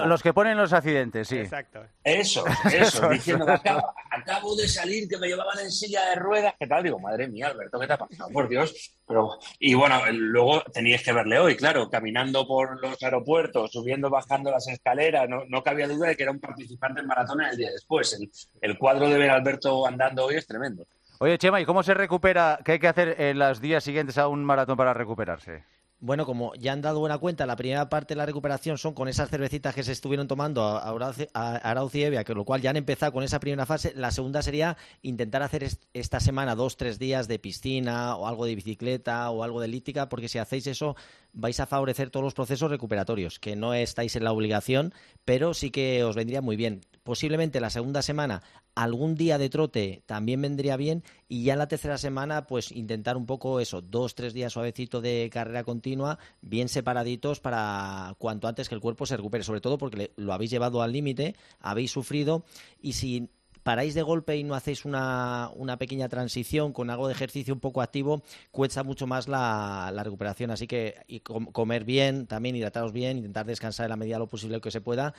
Los 0.06 0.22
que 0.22 0.34
ponen 0.34 0.56
los 0.56 0.72
accidentes, 0.72 1.28
sí. 1.28 1.38
Exacto. 1.38 1.82
Eso, 2.04 2.44
eso. 2.72 3.10
diciendo 3.10 3.46
que 3.46 3.70
acabo, 4.12 4.56
de 4.56 4.68
salir, 4.68 5.08
que 5.08 5.18
me 5.18 5.28
llevaban 5.28 5.60
en 5.60 5.72
silla 5.72 6.10
de 6.10 6.16
ruedas. 6.16 6.54
¿Qué 6.60 6.68
tal? 6.68 6.84
Digo, 6.84 7.00
madre 7.00 7.28
mía, 7.28 7.48
Alberto, 7.48 7.80
¿qué 7.80 7.88
te 7.88 7.94
ha 7.94 7.98
pasado? 7.98 8.30
Por 8.30 8.48
Dios. 8.48 8.98
Pero, 9.08 9.40
y 9.58 9.74
bueno, 9.74 10.00
luego 10.12 10.62
teníais 10.72 11.04
que 11.04 11.12
verle 11.12 11.40
hoy, 11.40 11.56
claro, 11.56 11.90
caminando 11.90 12.46
por 12.46 12.80
los 12.80 13.02
aeropuertos, 13.02 13.72
subiendo, 13.72 14.12
bajando 14.12 14.52
las 14.52 14.68
escaleras. 14.68 15.28
No, 15.28 15.46
no 15.48 15.64
cabía 15.64 15.88
duda 15.88 16.10
de 16.10 16.16
que 16.16 16.24
era 16.24 16.32
un 16.32 16.40
participante 16.40 16.99
maratón 17.06 17.42
el 17.42 17.58
día 17.58 17.72
después. 17.72 18.18
El, 18.62 18.78
cuadro 18.78 19.10
de 19.10 19.18
ver 19.18 19.30
a 19.30 19.36
Alberto 19.36 19.86
andando 19.86 20.26
hoy 20.26 20.36
es 20.36 20.48
tremendo. 20.48 20.86
Oye, 21.20 21.38
Chema, 21.38 21.60
¿y 21.60 21.66
cómo 21.66 21.84
se 21.84 21.94
recupera? 21.94 22.60
¿Qué 22.64 22.74
hay 22.74 22.80
que 22.80 22.88
hacer 22.88 23.20
en 23.20 23.40
los 23.40 23.60
días 23.60 23.84
siguientes 23.84 24.18
a 24.18 24.28
un 24.28 24.44
maratón 24.44 24.78
para 24.78 24.94
recuperarse? 24.94 25.64
Bueno, 26.02 26.26
como 26.26 26.56
ya 26.56 26.72
han 26.72 26.82
dado 26.82 27.02
buena 27.02 27.18
cuenta, 27.18 27.46
la 27.46 27.58
primera 27.58 27.90
parte 27.90 28.14
de 28.14 28.20
la 28.20 28.26
recuperación 28.26 28.78
son 28.78 28.94
con 28.94 29.10
esas 29.10 29.30
cervecitas 29.30 29.76
que 29.76 29.84
se 29.84 29.92
estuvieron 29.92 30.30
tomando 30.30 30.64
a 30.64 30.96
Arauz 31.34 31.96
y 31.96 32.04
Evia, 32.04 32.24
que 32.24 32.34
lo 32.34 32.46
cual 32.46 32.62
ya 32.62 32.70
han 32.70 32.78
empezado 32.78 33.12
con 33.12 33.22
esa 33.22 33.42
primera 33.42 33.66
fase. 33.66 33.92
La 33.96 34.10
segunda 34.12 34.42
sería 34.42 34.78
intentar 35.02 35.44
hacer 35.44 35.68
esta 35.94 36.22
semana 36.22 36.56
dos, 36.56 36.78
tres 36.78 37.00
días 37.00 37.28
de 37.28 37.38
piscina 37.38 38.16
o 38.16 38.28
algo 38.28 38.46
de 38.46 38.56
bicicleta 38.56 39.30
o 39.30 39.44
algo 39.44 39.60
de 39.60 39.66
elíptica, 39.66 40.08
porque 40.08 40.30
si 40.30 40.38
hacéis 40.38 40.68
eso 40.68 40.96
vais 41.34 41.60
a 41.60 41.66
favorecer 41.66 42.12
todos 42.12 42.24
los 42.24 42.34
procesos 42.34 42.72
recuperatorios, 42.72 43.38
que 43.38 43.58
no 43.58 43.74
estáis 43.74 44.16
en 44.16 44.24
la 44.24 44.32
obligación, 44.32 44.94
pero 45.26 45.54
sí 45.54 45.70
que 45.70 46.06
os 46.06 46.16
vendría 46.16 46.42
muy 46.42 46.56
bien. 46.56 46.80
Posiblemente 47.04 47.60
la 47.60 47.70
segunda 47.70 48.02
semana 48.02 48.42
algún 48.76 49.16
día 49.16 49.38
de 49.38 49.50
trote 49.50 50.04
también 50.06 50.42
vendría 50.42 50.78
bien 50.78 51.04
y 51.28 51.44
ya 51.44 51.56
la 51.56 51.68
tercera 51.68 51.98
semana 51.98 52.48
pues 52.48 52.72
intentar 52.72 53.18
un 53.18 53.26
poco 53.26 53.60
eso, 53.60 53.82
dos, 53.82 54.16
tres 54.16 54.34
días 54.34 54.54
suavecito 54.54 55.02
de 55.02 55.30
carrera 55.32 55.64
continua, 55.64 56.20
bien 56.42 56.70
separaditos 56.70 57.40
para 57.40 58.16
cuanto 58.20 58.48
antes 58.48 58.70
que 58.70 58.76
el 58.76 58.82
cuerpo 58.82 59.06
se 59.06 59.18
recupere, 59.18 59.44
sobre 59.44 59.62
todo 59.62 59.78
porque 59.78 60.12
lo 60.16 60.34
habéis 60.34 60.52
llevado 60.52 60.82
al 60.82 60.92
límite, 60.92 61.36
habéis 61.60 61.92
sufrido 61.92 62.44
y 62.82 62.94
si 62.94 63.30
paráis 63.64 63.94
de 63.94 64.02
golpe 64.02 64.38
y 64.38 64.44
no 64.44 64.56
hacéis 64.56 64.86
una, 64.86 65.52
una, 65.56 65.78
pequeña 65.78 66.10
transición 66.10 66.74
con 66.74 66.90
algo 66.90 67.08
de 67.08 67.14
ejercicio 67.14 67.54
un 67.54 67.60
poco 67.60 67.82
activo, 67.82 68.24
cuesta 68.52 68.84
mucho 68.84 69.06
más 69.08 69.28
la, 69.28 69.92
la 69.94 70.04
recuperación. 70.04 70.52
Así 70.52 70.68
que 70.68 70.96
y 71.08 71.20
comer 71.20 71.84
bien, 71.84 72.28
también 72.28 72.56
hidrataros 72.56 72.94
bien, 72.94 73.18
intentar 73.18 73.46
descansar 73.46 73.86
en 73.86 73.92
la 73.92 73.96
medida 73.96 74.16
de 74.16 74.20
lo 74.20 74.28
posible 74.28 74.62
que 74.62 74.72
se 74.72 74.82
pueda 74.82 75.14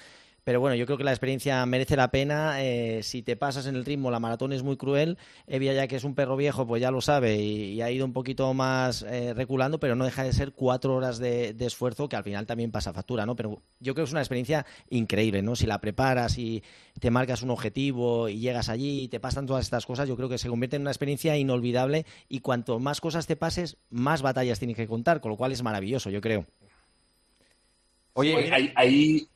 pero 0.51 0.59
bueno, 0.59 0.75
yo 0.75 0.85
creo 0.85 0.99
que 0.99 1.05
la 1.05 1.13
experiencia 1.13 1.65
merece 1.65 1.95
la 1.95 2.11
pena. 2.11 2.61
Eh, 2.61 3.05
si 3.05 3.23
te 3.23 3.37
pasas 3.37 3.67
en 3.67 3.77
el 3.77 3.85
ritmo, 3.85 4.11
la 4.11 4.19
maratón 4.19 4.53
es 4.53 4.65
muy 4.65 4.77
cruel. 4.77 5.17
Evia, 5.47 5.73
ya 5.75 5.87
que 5.87 5.95
es 5.95 6.03
un 6.03 6.17
perro 6.17 6.37
viejo, 6.37 6.67
pues 6.67 6.83
ya 6.83 6.91
lo 6.91 7.01
sabe 7.01 7.37
y, 7.37 7.81
ha 7.83 7.91
ido 7.93 8.05
un 8.05 8.13
poquito 8.13 8.53
más 8.53 9.03
eh, 9.03 9.33
reculando, 9.33 9.79
pero 9.79 9.95
no 9.95 10.05
deja 10.05 10.25
de 10.25 10.33
ser 10.33 10.51
cuatro 10.51 10.97
horas 10.97 11.21
de, 11.21 11.55
esfuerzo 11.61 12.09
que 12.09 12.17
al 12.17 12.25
final 12.25 12.47
también 12.47 12.73
pasa 12.73 12.93
factura, 12.93 13.27
¿no? 13.27 13.37
Pero 13.37 13.63
yo 13.79 13.95
creo 13.95 14.05
que 14.05 14.09
es 14.09 14.13
una 14.13 14.23
experiencia 14.23 14.67
increíble, 14.89 15.41
¿no? 15.41 15.55
Si 15.55 15.67
la 15.67 15.81
preparas 15.81 16.37
y 16.37 16.65
te 16.99 17.13
marcas 17.13 17.43
un 17.43 17.51
objetivo 17.51 18.29
y 18.29 18.41
llegas 18.41 18.69
allí 18.69 19.03
y 19.03 19.09
te 19.09 19.21
pasan 19.21 19.47
todas 19.47 19.65
estas 19.65 19.87
cosas, 19.87 20.09
yo 20.09 20.17
creo 20.17 20.29
que 20.29 20.39
se 20.39 20.49
convierte 20.49 20.75
en 20.75 20.83
una 20.83 20.91
experiencia 20.91 21.37
inolvidable 21.37 22.07
y 22.29 22.41
cuanto 22.41 22.81
más 22.81 23.01
cosas 23.01 23.29
te 23.29 23.37
pases, 23.37 23.77
más 23.89 24.21
batallas 24.21 24.59
tienes 24.59 24.77
que 24.77 24.89
contar, 24.89 25.21
con 25.21 25.31
lo 25.31 25.37
cual 25.37 25.53
es 25.53 25.63
maravilloso, 25.63 26.11
yo 26.11 26.21
creo. 26.21 26.45
Oye, 28.15 28.51
ahí 28.75 29.30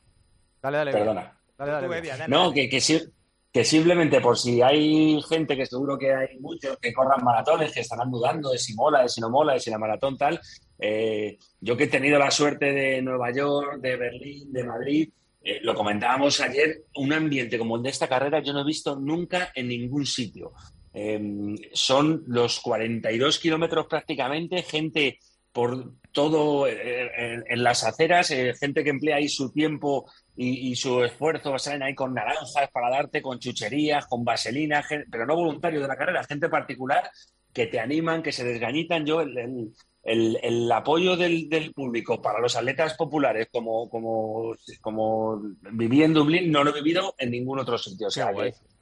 Dale, 0.65 0.77
dale. 0.77 0.91
Perdona. 0.91 2.27
no, 2.27 2.51
que, 2.51 2.67
que, 2.67 3.63
simplemente 3.63 4.19
por 4.19 4.35
si 4.35 4.63
hay 4.63 5.21
gente, 5.21 5.55
que 5.55 5.67
seguro 5.67 5.95
que 5.95 6.11
hay 6.11 6.39
muchos 6.39 6.77
que 6.79 6.91
corran 6.91 7.23
maratones, 7.23 7.71
que 7.71 7.81
estarán 7.81 8.09
dudando 8.09 8.49
de 8.49 8.57
si 8.57 8.73
mola, 8.73 9.03
de 9.03 9.09
si 9.09 9.21
no 9.21 9.29
mola, 9.29 9.53
de 9.53 9.59
si 9.59 9.69
la 9.69 9.77
maratón 9.77 10.17
tal. 10.17 10.41
Eh, 10.79 11.37
yo 11.61 11.77
que 11.77 11.83
he 11.83 11.87
tenido 11.87 12.17
la 12.17 12.31
suerte 12.31 12.73
de 12.73 12.99
Nueva 13.03 13.31
York, 13.31 13.79
de 13.79 13.95
Berlín, 13.95 14.51
de 14.51 14.63
Madrid, 14.63 15.09
eh, 15.43 15.59
lo 15.61 15.75
comentábamos 15.75 16.41
ayer, 16.41 16.85
un 16.95 17.13
ambiente 17.13 17.59
como 17.59 17.75
el 17.75 17.83
de 17.83 17.89
esta 17.89 18.07
carrera 18.07 18.41
yo 18.41 18.51
no 18.51 18.61
he 18.61 18.65
visto 18.65 18.95
nunca 18.95 19.51
en 19.53 19.67
ningún 19.67 20.07
sitio. 20.07 20.53
Em, 20.93 21.55
son 21.73 22.23
los 22.25 22.59
42 22.59 23.37
kilómetros 23.37 23.85
prácticamente, 23.85 24.63
gente 24.63 25.19
por 25.51 25.93
todo 26.15 26.65
eh, 26.65 27.43
en, 27.45 27.63
las 27.63 27.83
aceras, 27.83 28.29
gente 28.59 28.83
que 28.83 28.89
emplea 28.89 29.17
ahí 29.17 29.27
su 29.27 29.51
tiempo 29.51 30.09
y, 30.35 30.75
su 30.75 31.03
esfuerzo 31.03 31.59
salen 31.59 31.83
ahí 31.83 31.93
con 31.93 32.13
naranjas 32.13 32.71
para 32.71 32.89
darte, 32.89 33.21
con 33.21 33.37
chucherías, 33.37 34.07
con 34.07 34.23
vaselina, 34.23 34.83
pero 35.11 35.27
no 35.27 35.35
voluntarios 35.35 35.83
de 35.83 35.87
la 35.87 35.97
carrera, 35.97 36.23
gente 36.23 36.49
particular 36.49 37.11
que 37.53 37.67
te 37.67 37.79
animan, 37.79 38.23
que 38.23 38.31
se 38.31 38.43
desgañitan. 38.43 39.05
Yo, 39.05 39.21
el, 39.21 39.71
el, 40.03 40.71
apoyo 40.71 41.17
del, 41.17 41.73
público 41.73 42.21
para 42.21 42.39
los 42.39 42.55
atletas 42.55 42.93
populares, 42.95 43.49
como, 43.51 43.89
como, 43.89 44.55
como 44.81 45.41
viví 45.71 46.03
en 46.03 46.13
Dublín, 46.13 46.51
no 46.51 46.63
lo 46.63 46.71
he 46.71 46.81
vivido 46.81 47.13
en 47.17 47.31
ningún 47.31 47.59
otro 47.59 47.77
sitio. 47.77 48.07
O 48.07 48.11
sea, 48.11 48.31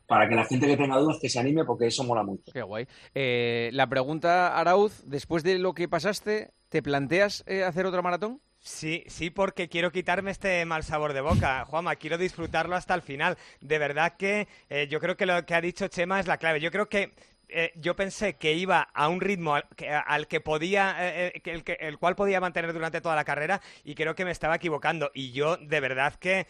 para 0.07 0.27
que 0.27 0.35
la 0.35 0.45
gente 0.45 0.67
que 0.67 0.77
tenga 0.77 0.97
dudas 0.97 1.17
que 1.21 1.29
se 1.29 1.39
anime, 1.39 1.63
porque 1.63 1.87
eso 1.87 2.03
mola 2.03 2.23
mucho. 2.23 2.51
Qué 2.51 2.61
guay. 2.61 2.87
Eh, 3.15 3.69
la 3.73 3.87
pregunta, 3.87 4.57
Arauz, 4.57 5.03
después 5.05 5.43
de 5.43 5.59
lo 5.59 5.73
que 5.73 5.87
pasaste, 5.87 6.51
¿te 6.69 6.81
planteas 6.81 7.43
eh, 7.47 7.63
hacer 7.63 7.85
otra 7.85 8.01
maratón? 8.01 8.41
Sí, 8.59 9.03
sí, 9.07 9.29
porque 9.29 9.67
quiero 9.67 9.91
quitarme 9.91 10.31
este 10.31 10.63
mal 10.65 10.83
sabor 10.83 11.11
de 11.11 11.19
boca. 11.19 11.65
Juanma, 11.69 11.97
quiero 11.97 12.17
disfrutarlo 12.17 12.75
hasta 12.75 12.93
el 12.93 13.01
final. 13.01 13.37
De 13.59 13.77
verdad 13.77 14.15
que 14.17 14.47
eh, 14.69 14.87
yo 14.89 15.01
creo 15.01 15.17
que 15.17 15.25
lo 15.25 15.45
que 15.45 15.53
ha 15.53 15.61
dicho 15.61 15.89
Chema 15.89 16.19
es 16.19 16.27
la 16.27 16.37
clave. 16.37 16.61
Yo 16.61 16.71
creo 16.71 16.87
que 16.87 17.11
eh, 17.55 17.71
yo 17.75 17.95
pensé 17.95 18.33
que 18.33 18.53
iba 18.53 18.81
a 18.81 19.07
un 19.09 19.21
ritmo 19.21 19.53
al 19.53 19.67
que, 19.75 19.87
al 19.89 20.27
que 20.27 20.41
podía, 20.41 20.95
eh, 20.99 21.27
eh, 21.35 21.41
el, 21.45 21.63
que, 21.63 21.73
el 21.73 21.99
cual 21.99 22.15
podía 22.15 22.41
mantener 22.41 22.73
durante 22.73 22.99
toda 22.99 23.15
la 23.15 23.23
carrera 23.23 23.61
y 23.83 23.93
creo 23.93 24.15
que 24.15 24.25
me 24.25 24.31
estaba 24.31 24.55
equivocando. 24.55 25.11
Y 25.13 25.33
yo, 25.33 25.57
de 25.57 25.79
verdad 25.79 26.15
que 26.15 26.47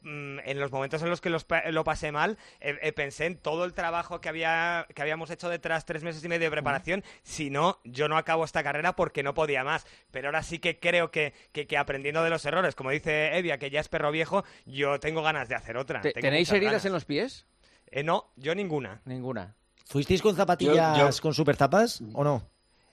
mm, 0.00 0.38
en 0.44 0.58
los 0.58 0.72
momentos 0.72 1.02
en 1.02 1.10
los 1.10 1.20
que 1.20 1.28
los, 1.28 1.46
lo 1.70 1.84
pasé 1.84 2.12
mal, 2.12 2.38
pensé 2.96 3.26
en 3.26 3.36
todo 3.36 3.66
el 3.66 3.74
trabajo 3.74 4.22
que, 4.22 4.30
había, 4.30 4.86
que 4.94 5.02
habíamos 5.02 5.30
hecho 5.30 5.50
detrás, 5.50 5.84
tres 5.84 6.02
meses 6.02 6.24
y 6.24 6.28
medio 6.28 6.46
de 6.46 6.50
preparación. 6.50 7.04
Si 7.22 7.50
no, 7.50 7.78
yo 7.84 8.08
no 8.08 8.16
acabo 8.16 8.44
esta 8.44 8.62
carrera 8.62 8.96
porque 8.96 9.22
no 9.22 9.34
podía 9.34 9.64
más. 9.64 9.86
Pero 10.10 10.28
ahora 10.28 10.42
sí 10.42 10.58
que 10.60 10.78
creo 10.78 11.10
que, 11.10 11.34
que, 11.52 11.76
aprendiendo 11.76 12.24
de 12.24 12.30
los 12.30 12.44
errores, 12.46 12.74
como 12.74 12.90
dice 12.90 13.36
Evia, 13.36 13.58
que 13.58 13.68
ya 13.68 13.80
es 13.80 13.88
perro 13.88 14.10
viejo, 14.10 14.44
yo 14.64 14.98
tengo 14.98 15.22
ganas 15.22 15.50
de 15.50 15.56
hacer 15.56 15.76
otra. 15.76 16.00
¿Tenéis 16.00 16.50
heridas 16.52 16.86
en 16.86 16.92
los 16.92 17.04
pies? 17.04 17.46
no, 18.02 18.32
yo 18.36 18.54
ninguna. 18.54 19.02
Ninguna. 19.04 19.54
¿Fuisteis 19.92 20.22
con 20.22 20.34
zapatillas 20.34 21.20
con 21.20 21.34
super 21.34 21.54
tapas 21.54 22.02
o 22.14 22.24
no? 22.24 22.48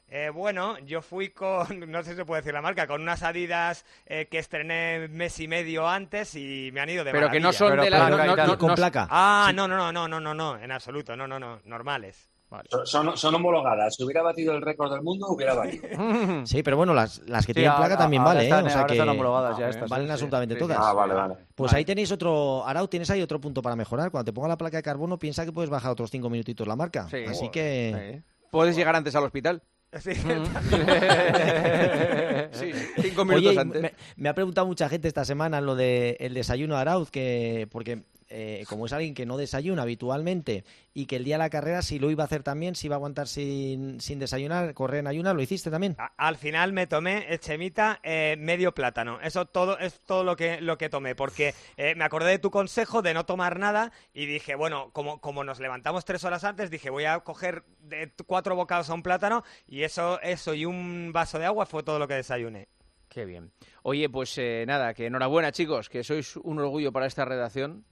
Eh, 0.09 0.29
bueno, 0.33 0.77
yo 0.79 1.01
fui 1.01 1.29
con, 1.29 1.79
no 1.89 2.03
sé 2.03 2.11
si 2.11 2.17
se 2.17 2.25
puede 2.25 2.41
decir 2.41 2.53
la 2.53 2.61
marca, 2.61 2.87
con 2.87 3.01
unas 3.01 3.23
Adidas 3.23 3.85
eh, 4.05 4.27
que 4.29 4.37
estrené 4.37 5.07
mes 5.07 5.39
y 5.39 5.47
medio 5.47 5.87
antes 5.87 6.35
y 6.35 6.71
me 6.73 6.81
han 6.81 6.89
ido 6.89 7.05
de 7.05 7.11
Pero 7.13 7.29
que 7.29 7.39
no 7.39 7.53
son 7.53 7.79
de 7.79 7.89
la... 7.89 8.57
con 8.57 8.75
placa. 8.75 9.07
Ah, 9.09 9.53
no, 9.55 9.65
no, 9.65 9.77
no, 9.77 9.93
no, 9.93 10.09
no, 10.09 10.19
no, 10.19 10.33
no, 10.33 10.59
en 10.59 10.73
absoluto, 10.73 11.15
no, 11.15 11.25
no, 11.25 11.39
no, 11.39 11.61
normales. 11.63 12.28
Son, 12.83 13.15
son, 13.15 13.35
homologadas. 13.35 13.95
Si 13.95 14.03
hubiera 14.03 14.23
batido 14.23 14.55
el 14.55 14.61
récord 14.61 14.91
del 14.91 15.03
mundo, 15.03 15.27
hubiera 15.29 15.53
valido. 15.53 15.83
sí, 16.45 16.63
pero 16.63 16.77
bueno, 16.77 16.93
las, 16.93 17.19
las 17.27 17.45
que 17.45 17.53
tienen 17.53 17.75
placa 17.75 17.97
también 17.97 18.23
valen, 18.23 18.51
¿eh? 18.51 18.63
O 18.63 18.69
sea 18.69 18.85
que 18.85 18.99
homologadas 18.99 19.57
ya 19.57 19.69
estas, 19.69 19.89
valen 19.89 20.09
absolutamente 20.09 20.55
todas. 20.55 20.77
Ah, 20.79 20.93
vale, 20.93 21.13
vale. 21.13 21.35
Pues 21.53 21.73
ahí 21.73 21.85
tenéis 21.85 22.11
otro, 22.11 22.65
Arau, 22.65 22.87
tienes 22.87 23.09
ahí 23.11 23.21
otro 23.21 23.39
punto 23.39 23.61
para 23.61 23.75
mejorar. 23.75 24.09
Cuando 24.09 24.25
te 24.25 24.33
ponga 24.33 24.47
la 24.47 24.57
placa 24.57 24.77
de 24.77 24.83
carbono, 24.83 25.19
piensa 25.19 25.45
que 25.45 25.51
puedes 25.51 25.69
bajar 25.69 25.91
otros 25.91 26.09
cinco 26.09 26.29
minutitos 26.29 26.67
la 26.67 26.75
marca. 26.75 27.07
Así 27.27 27.49
que... 27.49 28.23
Puedes 28.49 28.75
llegar 28.75 28.95
antes 28.95 29.15
al 29.15 29.23
hospital. 29.23 29.61
Sí. 32.51 32.71
cinco 33.01 33.25
minutos 33.25 33.57
antes. 33.57 33.91
Me, 34.15 34.29
ha 34.29 34.35
preguntado 34.35 34.67
mucha 34.67 34.87
gente 34.87 35.07
esta 35.07 35.25
semana 35.25 35.61
lo 35.61 35.75
del 35.75 36.15
el 36.19 36.33
desayuno 36.33 36.75
de 36.75 36.81
Arauz, 36.81 37.09
que 37.09 37.67
porque 37.71 38.03
eh, 38.31 38.63
como 38.69 38.85
es 38.85 38.93
alguien 38.93 39.15
que 39.15 39.25
no 39.25 39.37
desayuna 39.37 39.81
habitualmente 39.81 40.63
y 40.93 41.07
que 41.07 41.15
el 41.15 41.23
día 41.23 41.35
de 41.35 41.39
la 41.39 41.49
carrera 41.49 41.81
si 41.81 41.97
lo 41.97 42.11
iba 42.11 42.23
a 42.23 42.25
hacer 42.25 42.43
también, 42.43 42.75
si 42.75 42.85
iba 42.85 42.95
a 42.95 42.97
aguantar 42.97 43.27
sin, 43.27 43.99
sin 43.99 44.19
desayunar, 44.19 44.75
correr 44.75 44.99
en 44.99 45.07
ayunas, 45.07 45.33
¿lo 45.33 45.41
hiciste 45.41 45.71
también? 45.71 45.97
al 46.15 46.37
final 46.37 46.71
me 46.71 46.85
tomé, 46.85 47.25
eh, 47.33 47.39
Chemita, 47.39 47.99
eh, 48.03 48.35
medio 48.37 48.73
plátano. 48.73 49.19
Eso 49.21 49.45
todo 49.45 49.79
es 49.79 50.01
todo 50.01 50.23
lo 50.23 50.35
que, 50.35 50.61
lo 50.61 50.77
que 50.77 50.89
tomé, 50.89 51.15
porque 51.15 51.55
me 51.95 52.03
acordé 52.03 52.31
de 52.31 52.39
tu 52.39 52.51
consejo 52.51 53.01
de 53.01 53.13
no 53.13 53.25
tomar 53.25 53.57
nada 53.57 53.91
y 54.13 54.25
dije, 54.25 54.55
bueno, 54.55 54.91
como, 54.91 55.19
como 55.21 55.43
nos 55.43 55.59
levantamos 55.59 56.05
tres 56.05 56.23
horas 56.23 56.43
antes, 56.43 56.69
dije, 56.69 56.89
voy 56.89 57.05
a 57.05 57.19
coger 57.21 57.63
de 57.79 58.11
cuatro 58.27 58.55
bocados 58.55 58.89
a 58.89 58.93
un 58.93 59.01
plátano 59.01 59.43
y 59.65 59.83
eso, 59.83 60.21
eso 60.21 60.53
y 60.53 60.65
un 60.65 61.11
vaso 61.13 61.39
de 61.39 61.45
agua 61.45 61.65
fue 61.65 61.83
todo 61.83 61.97
lo 61.97 62.07
que 62.07 62.15
desayuné. 62.15 62.67
Qué 63.07 63.25
bien. 63.25 63.51
Oye, 63.81 64.07
pues 64.07 64.39
nada, 64.67 64.93
que 64.93 65.07
enhorabuena 65.07 65.51
chicos, 65.51 65.89
que 65.89 66.03
sois 66.03 66.35
un 66.35 66.59
orgullo 66.59 66.91
para 66.91 67.07
esta 67.07 67.25
redacción 67.25 67.85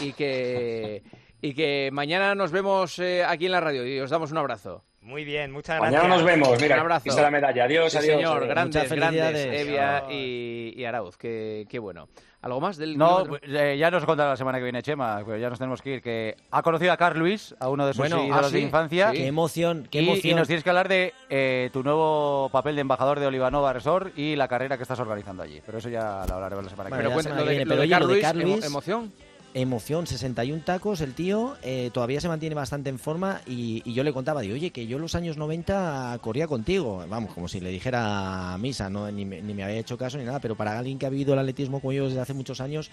y 0.00 0.12
que, 0.12 1.02
y 1.40 1.54
que 1.54 1.90
mañana 1.92 2.34
nos 2.34 2.52
vemos 2.52 2.98
eh, 2.98 3.24
aquí 3.24 3.46
en 3.46 3.52
la 3.52 3.60
radio 3.60 3.86
y 3.86 4.00
os 4.00 4.10
damos 4.10 4.30
un 4.30 4.38
abrazo. 4.38 4.84
Muy 5.02 5.24
bien, 5.24 5.50
muchas 5.50 5.78
gracias. 5.78 6.02
Mañana 6.02 6.14
nos 6.14 6.24
vemos, 6.24 6.60
mira, 6.60 6.74
un 6.76 6.80
abrazo. 6.82 7.20
La 7.20 7.30
medalla. 7.30 7.64
Adiós, 7.64 7.94
adiós. 7.94 8.16
señor, 8.16 8.46
grandes, 8.46 8.92
grandes, 8.92 9.46
Evia 9.46 10.04
y, 10.10 10.74
y, 10.76 10.84
Arauz, 10.84 11.16
qué, 11.16 11.66
qué 11.70 11.78
bueno. 11.78 12.08
¿Algo 12.42 12.60
más 12.60 12.76
del 12.76 12.96
No, 12.96 13.24
eh, 13.42 13.76
ya 13.78 13.90
nos 13.90 14.04
contará 14.04 14.30
la 14.30 14.36
semana 14.36 14.58
que 14.58 14.64
viene 14.64 14.82
Chema, 14.82 15.22
pues 15.24 15.40
ya 15.40 15.50
nos 15.50 15.58
tenemos 15.58 15.82
que 15.82 15.94
ir, 15.94 16.02
que 16.02 16.36
ha 16.50 16.62
conocido 16.62 16.92
a 16.92 16.96
Carl 16.96 17.18
Luis, 17.18 17.54
a 17.60 17.68
uno 17.68 17.86
de 17.86 17.92
sus 17.92 17.98
bueno, 17.98 18.24
ídolos 18.24 18.46
ah, 18.46 18.50
de 18.50 18.60
infancia. 18.60 19.10
Qué 19.12 19.26
emoción, 19.26 19.88
qué 19.90 20.00
y, 20.00 20.08
emoción. 20.08 20.32
Y 20.32 20.34
nos 20.34 20.46
tienes 20.46 20.64
que 20.64 20.70
hablar 20.70 20.88
de 20.88 21.12
eh, 21.28 21.70
tu 21.72 21.82
nuevo 21.82 22.48
papel 22.50 22.74
de 22.76 22.80
embajador 22.82 23.20
de 23.20 23.26
Olivanova 23.26 23.72
Resort 23.72 24.16
y 24.18 24.36
la 24.36 24.48
carrera 24.48 24.76
que 24.78 24.84
estás 24.84 25.00
organizando 25.00 25.42
allí. 25.42 25.60
Pero 25.64 25.78
eso 25.78 25.88
ya 25.90 26.24
lo 26.26 26.34
hablaremos 26.34 26.64
la 26.64 26.70
semana 26.70 26.90
que 26.90 26.96
viene. 26.96 27.08
Pero 27.08 27.14
cuéntanos, 27.14 27.44
lo 27.44 28.06
de, 28.06 28.20
Carl 28.20 28.40
Luis, 28.40 28.64
emoción 28.64 29.12
emoción, 29.54 30.06
61 30.06 30.62
tacos, 30.64 31.00
el 31.00 31.14
tío 31.14 31.56
eh, 31.62 31.90
todavía 31.92 32.20
se 32.20 32.28
mantiene 32.28 32.54
bastante 32.54 32.90
en 32.90 32.98
forma 32.98 33.40
y, 33.46 33.82
yo 33.92 34.04
le 34.04 34.12
contaba, 34.12 34.40
oye, 34.40 34.70
que 34.70 34.86
yo 34.86 34.96
en 34.96 35.02
los 35.02 35.14
años 35.14 35.36
90 35.36 36.18
corría 36.22 36.46
contigo, 36.46 37.04
vamos, 37.08 37.34
como 37.34 37.48
si 37.48 37.60
le 37.60 37.70
dijera 37.70 38.56
misa, 38.58 38.88
¿no? 38.90 39.10
ni, 39.10 39.24
ni 39.24 39.54
me 39.54 39.64
había 39.64 39.78
hecho 39.78 39.98
caso 39.98 40.18
ni 40.18 40.24
nada, 40.24 40.40
pero 40.40 40.56
para 40.56 40.78
alguien 40.78 40.98
que 40.98 41.06
ha 41.06 41.10
vivido 41.10 41.32
el 41.32 41.40
atletismo 41.40 41.80
como 41.80 41.92
yo 41.92 42.06
desde 42.06 42.20
hace 42.20 42.34
muchos 42.34 42.60
años, 42.60 42.90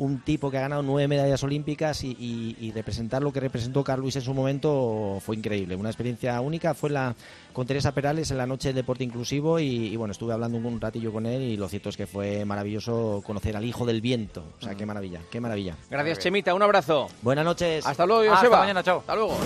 un 0.00 0.20
tipo 0.20 0.50
que 0.50 0.56
ha 0.56 0.62
ganado 0.62 0.82
nueve 0.82 1.06
medallas 1.08 1.42
olímpicas 1.42 2.02
y, 2.04 2.72
representar 2.74 3.22
lo 3.22 3.32
que 3.32 3.40
representó 3.40 3.84
Carlos 3.84 4.04
Luis 4.04 4.16
en 4.16 4.22
su 4.22 4.32
momento 4.32 5.18
fue 5.20 5.36
increíble. 5.36 5.76
Una 5.76 5.90
experiencia 5.90 6.40
única. 6.40 6.72
Fue 6.72 6.88
la 6.88 7.14
con 7.52 7.66
Teresa 7.66 7.92
Perales 7.92 8.30
en 8.30 8.38
la 8.38 8.46
noche 8.46 8.68
del 8.68 8.76
deporte 8.76 9.04
inclusivo 9.04 9.58
y, 9.58 9.94
bueno, 9.96 10.12
estuve 10.12 10.32
hablando 10.32 10.56
un, 10.56 10.80
ratillo 10.80 11.12
con 11.12 11.26
él 11.26 11.42
y 11.42 11.56
lo 11.58 11.68
cierto 11.68 11.90
es 11.90 11.98
que 11.98 12.06
fue 12.06 12.46
maravilloso 12.46 13.22
conocer 13.26 13.56
al 13.56 13.64
hijo 13.64 13.84
del 13.84 14.00
viento. 14.00 14.42
O 14.58 14.64
sea, 14.64 14.74
qué 14.74 14.86
maravilla, 14.86 15.20
qué 15.30 15.38
maravilla. 15.38 15.76
Gracias, 15.90 16.20
Chemita. 16.20 16.54
Un 16.54 16.62
abrazo. 16.62 17.08
Buenas 17.20 17.44
noches. 17.44 17.84
Hasta 17.84 18.06
luego, 18.06 18.20
Joseba. 18.22 18.56
Hasta 18.56 18.58
mañana, 18.60 18.82
chao. 18.82 19.00
Hasta 19.00 19.14
luego. 19.14 19.36